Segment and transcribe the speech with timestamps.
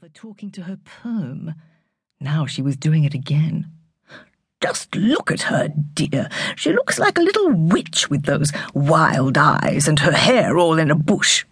[0.00, 1.54] grandmother talking to her perm.
[2.20, 3.70] Now she was doing it again.
[4.62, 6.30] Just look at her, dear.
[6.56, 10.90] She looks like a little witch with those wild eyes and her hair all in
[10.90, 11.44] a bush.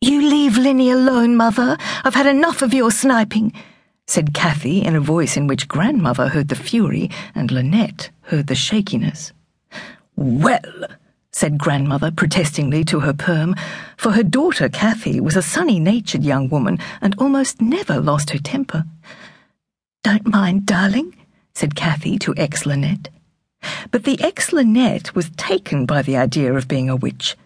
[0.00, 1.76] You leave Linny alone, Mother.
[2.02, 3.52] I've had enough of your sniping,
[4.08, 8.56] said Kathy in a voice in which Grandmother heard the fury and Lynette heard the
[8.56, 9.32] shakiness.
[10.16, 10.88] Well,
[11.32, 13.54] said Grandmother protestingly to her perm,
[13.96, 18.38] for her daughter Kathy was a sunny natured young woman and almost never lost her
[18.38, 18.84] temper.
[20.02, 21.14] Don't mind, darling,
[21.54, 23.08] said Kathy to ex Lynette.
[23.90, 27.36] But the ex Lynette was taken by the idea of being a witch.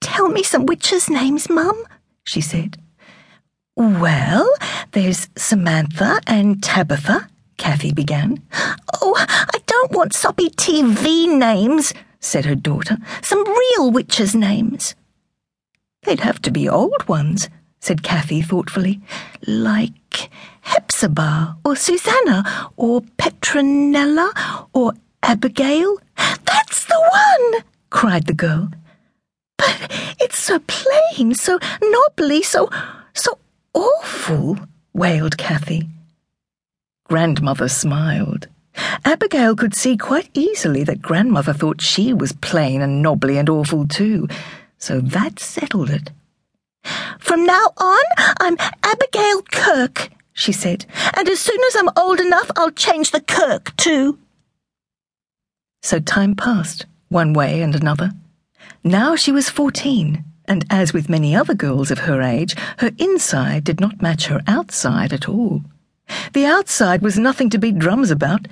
[0.00, 1.84] Tell me some witches' names, Mum,
[2.24, 2.78] she said.
[3.76, 4.50] Well,
[4.92, 7.28] there's Samantha and Tabitha,
[7.58, 8.42] Kathy began.
[9.00, 12.96] Oh, I don't want soppy TV names, said her daughter.
[13.22, 14.94] Some real witches' names.
[16.02, 17.48] They'd have to be old ones,
[17.80, 19.00] said Kathy thoughtfully.
[19.46, 20.30] Like
[20.60, 24.30] Hepzibah or Susanna or Petronella
[24.72, 25.98] or Abigail.
[26.16, 28.70] That's the one, cried the girl.
[29.56, 29.76] But
[30.20, 32.70] it's so plain, so knobbly, so
[33.14, 33.38] so
[33.74, 34.58] awful,
[34.92, 35.88] wailed Kathy.
[37.04, 38.48] Grandmother smiled.
[39.04, 43.86] Abigail could see quite easily that Grandmother thought she was plain and knobbly and awful
[43.86, 44.28] too,
[44.78, 46.10] so that settled it.
[47.18, 48.04] From now on,
[48.40, 53.20] I'm Abigail Kirk, she said, and as soon as I'm old enough, I'll change the
[53.20, 54.18] Kirk too.
[55.82, 58.12] So time passed, one way and another.
[58.84, 63.64] Now she was fourteen, and as with many other girls of her age, her inside
[63.64, 65.62] did not match her outside at all.
[66.32, 68.48] The outside was nothing to beat drums about.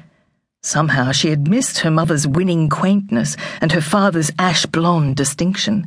[0.63, 5.87] Somehow she had missed her mother's winning quaintness and her father's ash blonde distinction.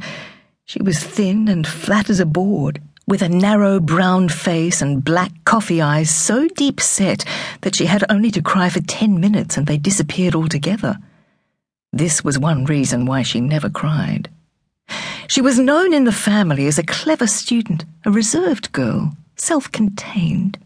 [0.66, 5.31] She was thin and flat as a board, with a narrow brown face and black
[5.44, 7.25] coffee eyes so deep set
[7.61, 10.97] that she had only to cry for ten minutes and they disappeared altogether.
[11.91, 14.29] This was one reason why she never cried.
[15.28, 20.57] She was known in the family as a clever student, a reserved girl, self contained.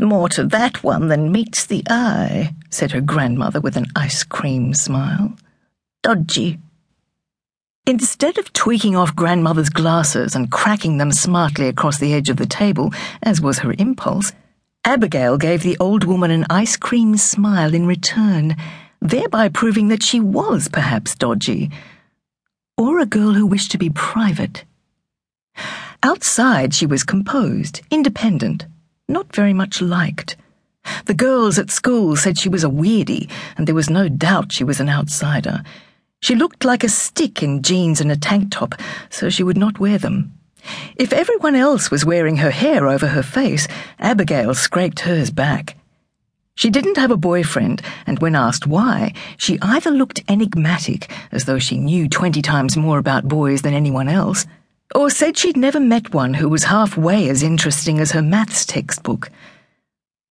[0.00, 4.72] More to that one than meets the eye, said her grandmother with an ice cream
[4.72, 5.36] smile.
[6.02, 6.58] Dodgy.
[7.86, 12.46] Instead of tweaking off grandmother's glasses and cracking them smartly across the edge of the
[12.46, 14.32] table, as was her impulse,
[14.86, 18.56] Abigail gave the old woman an ice cream smile in return,
[19.02, 21.70] thereby proving that she was perhaps dodgy,
[22.78, 24.64] or a girl who wished to be private.
[26.02, 28.64] Outside, she was composed, independent,
[29.10, 30.36] not very much liked.
[31.04, 34.64] The girls at school said she was a weirdie, and there was no doubt she
[34.64, 35.62] was an outsider.
[36.20, 38.74] She looked like a stick in jeans and a tank top,
[39.10, 40.32] so she would not wear them.
[40.96, 43.66] If everyone else was wearing her hair over her face,
[43.98, 45.76] Abigail scraped hers back.
[46.54, 51.58] She didn't have a boyfriend, and when asked why, she either looked enigmatic, as though
[51.58, 54.44] she knew twenty times more about boys than anyone else,
[54.94, 59.30] or said she'd never met one who was halfway as interesting as her maths textbook.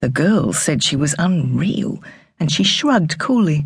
[0.01, 2.03] The girls said she was unreal,
[2.39, 3.65] and she shrugged coolly.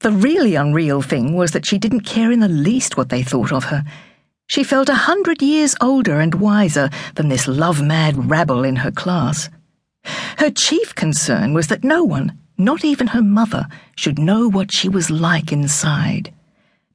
[0.00, 3.52] The really unreal thing was that she didn't care in the least what they thought
[3.52, 3.84] of her.
[4.46, 8.90] She felt a hundred years older and wiser than this love mad rabble in her
[8.90, 9.48] class.
[10.38, 14.88] Her chief concern was that no one, not even her mother, should know what she
[14.88, 16.32] was like inside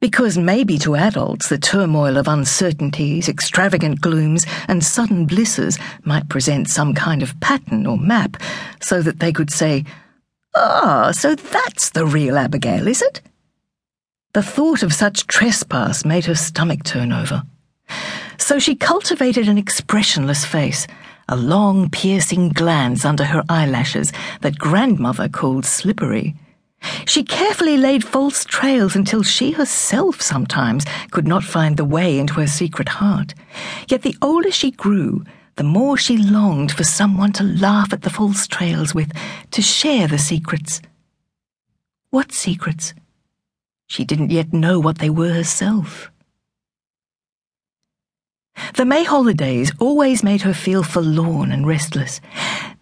[0.06, 6.70] because maybe to adults the turmoil of uncertainties, extravagant glooms, and sudden blisses might present
[6.70, 8.38] some kind of pattern or map,
[8.80, 9.84] so that they could say,
[10.56, 13.20] Ah, so that's the real Abigail, is it?
[14.34, 17.42] The thought of such trespass made her stomach turn over.
[18.38, 20.86] So she cultivated an expressionless face,
[21.28, 26.36] a long, piercing glance under her eyelashes that grandmother called slippery.
[27.06, 32.36] She carefully laid false trails until she herself sometimes could not find the way into
[32.36, 33.34] her secret heart.
[33.88, 35.24] Yet the older she grew,
[35.56, 39.12] the more she longed for someone to laugh at the false trails with,
[39.52, 40.82] to share the secrets.
[42.10, 42.94] What secrets?
[43.88, 46.12] She didn't yet know what they were herself.
[48.76, 52.20] The May holidays always made her feel forlorn and restless.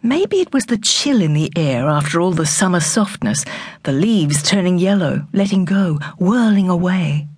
[0.05, 3.45] Maybe it was the chill in the air after all the summer softness,
[3.83, 7.29] the leaves turning yellow, letting go, whirling away.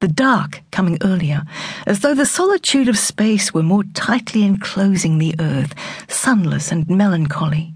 [0.00, 1.44] The dark coming earlier,
[1.86, 5.74] as though the solitude of space were more tightly enclosing the earth,
[6.08, 7.72] sunless and melancholy.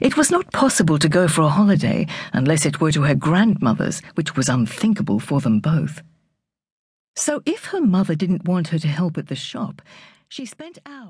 [0.00, 4.02] It was not possible to go for a holiday unless it were to her grandmother's,
[4.16, 6.02] which was unthinkable for them both.
[7.14, 9.82] So if her mother didn't want her to help at the shop,
[10.28, 11.08] she spent hours.